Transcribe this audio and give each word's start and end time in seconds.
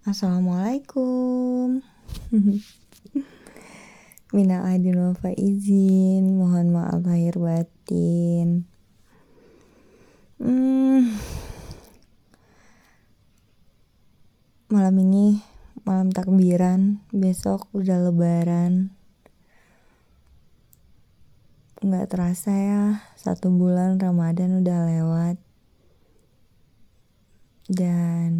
Assalamualaikum. 0.00 1.84
Minal 4.32 4.64
aidin 4.64 4.96
wal 4.96 5.12
faizin, 5.12 6.40
mohon 6.40 6.72
maaf 6.72 7.04
lahir 7.04 7.36
batin. 7.36 8.64
Hmm, 10.40 11.04
malam 14.72 14.96
ini 15.04 15.44
malam 15.84 16.08
takbiran, 16.08 17.04
besok 17.12 17.68
udah 17.76 18.00
lebaran. 18.00 18.96
Nggak 21.84 22.08
terasa 22.08 22.56
ya, 22.56 22.84
satu 23.20 23.52
bulan 23.52 24.00
Ramadan 24.00 24.64
udah 24.64 24.80
lewat. 24.80 25.36
Dan 27.68 28.32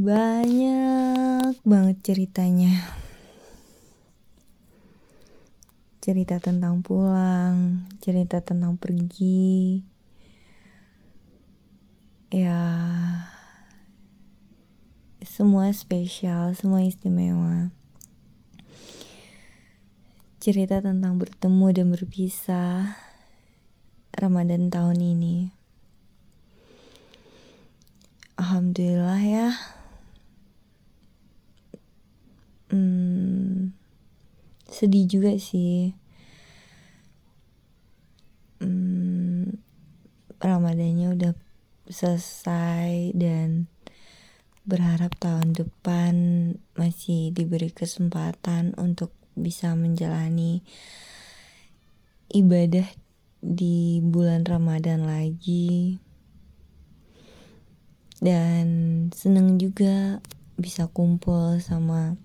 banyak 0.00 1.60
banget 1.60 1.96
ceritanya. 2.00 2.88
Cerita 6.00 6.40
tentang 6.40 6.80
pulang, 6.80 7.84
cerita 8.00 8.40
tentang 8.40 8.80
pergi. 8.80 9.84
Ya, 12.32 12.64
semua 15.20 15.68
spesial, 15.76 16.56
semua 16.56 16.80
istimewa. 16.80 17.68
Cerita 20.40 20.80
tentang 20.80 21.20
bertemu 21.20 21.66
dan 21.76 21.86
berpisah 21.92 22.96
Ramadan 24.16 24.72
tahun 24.72 24.96
ini. 24.96 25.52
Alhamdulillah 28.40 29.20
ya. 29.20 29.48
Hmm, 32.70 33.74
sedih 34.80 35.04
juga 35.04 35.36
sih. 35.36 35.92
Hmm, 38.64 39.60
Ramadannya 40.40 41.20
udah 41.20 41.36
selesai 41.84 43.12
dan 43.12 43.68
berharap 44.64 45.12
tahun 45.20 45.52
depan 45.52 46.14
masih 46.80 47.36
diberi 47.36 47.68
kesempatan 47.68 48.72
untuk 48.80 49.12
bisa 49.36 49.76
menjalani 49.76 50.64
ibadah 52.32 52.88
di 53.44 54.00
bulan 54.00 54.48
Ramadan 54.48 55.04
lagi. 55.04 56.00
Dan 58.16 58.64
seneng 59.12 59.60
juga 59.60 60.24
bisa 60.56 60.88
kumpul 60.88 61.60
sama 61.60 62.16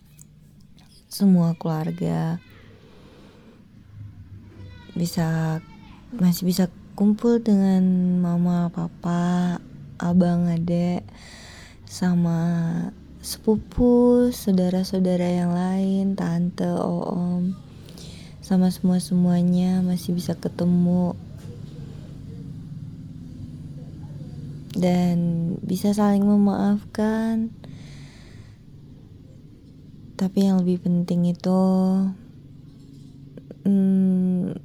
semua 1.16 1.56
keluarga 1.56 2.44
bisa 5.00 5.64
masih 6.12 6.44
bisa 6.44 6.68
kumpul 7.00 7.40
dengan 7.40 7.84
mama 8.20 8.68
papa 8.68 9.64
abang 9.96 10.52
adek 10.52 11.08
sama 11.88 12.44
sepupu 13.24 14.28
saudara-saudara 14.36 15.40
yang 15.40 15.56
lain 15.56 16.20
tante 16.20 16.68
om 16.68 17.56
sama 18.46 18.70
semua 18.70 19.02
semuanya 19.02 19.82
masih 19.82 20.14
bisa 20.14 20.38
ketemu. 20.38 21.18
Dan 24.78 25.18
bisa 25.66 25.98
saling 25.98 26.22
memaafkan 26.22 27.50
tapi 30.16 30.48
yang 30.48 30.64
lebih 30.64 30.80
penting 30.80 31.28
itu 31.28 31.60
hmm, 33.68 34.56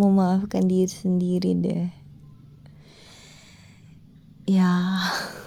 memaafkan 0.00 0.64
diri 0.64 0.88
sendiri 0.88 1.52
deh. 1.52 1.88
Ya. 4.48 4.72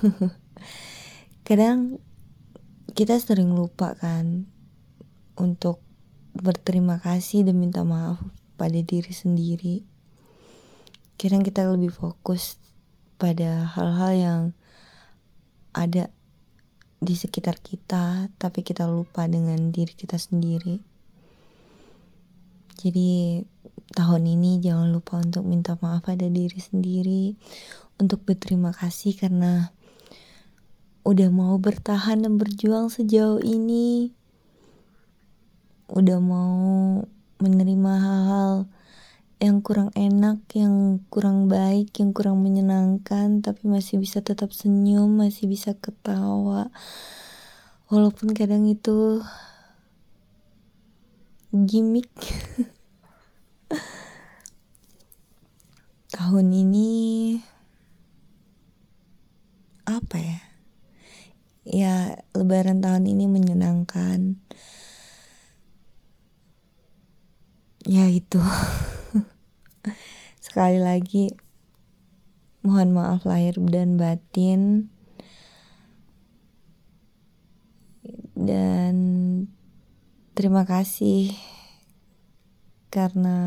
Kadang 1.47 1.97
kita 2.93 3.17
sering 3.17 3.57
lupa 3.57 3.97
kan 3.97 4.45
untuk 5.33 5.81
berterima 6.37 7.01
kasih 7.01 7.49
dan 7.49 7.57
minta 7.57 7.81
maaf 7.81 8.21
pada 8.53 8.77
diri 8.77 9.09
sendiri. 9.09 9.81
Kadang 11.17 11.41
kita 11.41 11.65
lebih 11.65 11.89
fokus 11.89 12.61
pada 13.17 13.65
hal-hal 13.65 14.13
yang 14.13 14.41
ada 15.73 16.13
di 16.99 17.15
sekitar 17.15 17.63
kita, 17.63 18.27
tapi 18.35 18.59
kita 18.59 18.83
lupa 18.83 19.23
dengan 19.25 19.71
diri 19.71 19.95
kita 19.95 20.19
sendiri. 20.19 20.83
Jadi, 22.79 23.43
tahun 23.95 24.23
ini 24.27 24.59
jangan 24.59 24.91
lupa 24.91 25.19
untuk 25.19 25.47
minta 25.47 25.79
maaf 25.79 26.07
pada 26.07 26.27
diri 26.27 26.59
sendiri, 26.59 27.35
untuk 27.99 28.23
berterima 28.23 28.71
kasih 28.75 29.15
karena 29.15 29.71
udah 31.07 31.29
mau 31.31 31.55
bertahan 31.59 32.23
dan 32.23 32.35
berjuang 32.35 32.91
sejauh 32.91 33.39
ini, 33.43 34.11
udah 35.91 36.19
mau 36.19 36.59
menerima 37.39 37.93
hal-hal 37.99 38.67
yang 39.39 39.63
kurang 39.63 39.95
enak, 39.95 40.43
yang 40.51 40.99
kurang 41.07 41.47
baik, 41.47 41.95
yang 41.95 42.11
kurang 42.11 42.43
menyenangkan, 42.43 43.39
tapi 43.39 43.71
masih 43.71 43.95
bisa 43.95 44.19
tetap 44.19 44.51
senyum, 44.51 45.07
masih 45.15 45.47
bisa 45.47 45.71
ketawa. 45.79 46.67
Walaupun 47.87 48.35
kadang 48.35 48.67
itu 48.67 49.23
gimmick. 51.55 52.11
Tahun 56.13 56.47
ini 56.51 56.91
apa 59.87 60.17
ya? 60.19 60.39
Ya, 61.69 61.95
lebaran 62.33 62.81
tahun 62.81 63.05
ini 63.07 63.29
menyenangkan. 63.29 64.41
Ya 67.85 68.09
itu. 68.09 68.41
Sekali 70.49 70.81
lagi 70.81 71.29
mohon 72.65 72.89
maaf 72.89 73.21
lahir 73.21 73.53
dan 73.69 74.01
batin. 74.01 74.89
Dan 78.33 78.95
terima 80.33 80.65
kasih 80.65 81.37
karena 82.89 83.37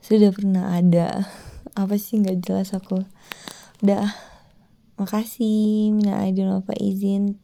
sudah 0.00 0.32
pernah 0.32 0.72
ada. 0.72 1.28
Apa 1.76 2.00
sih 2.00 2.16
nggak 2.16 2.40
jelas 2.40 2.72
aku. 2.72 3.04
Udah 3.84 4.16
makasih 4.96 5.92
mina 5.92 6.24
aidin 6.24 6.48
apa 6.48 6.72
izin. 6.80 7.36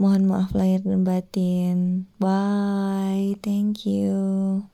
Mohon 0.00 0.24
maaf 0.24 0.56
lahir 0.56 0.80
dan 0.80 1.04
batin. 1.04 2.08
Bye 2.16 3.36
thank 3.44 3.84
you 3.84 4.72